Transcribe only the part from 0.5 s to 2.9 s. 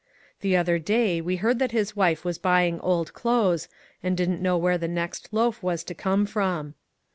other day we heard that his wife was buying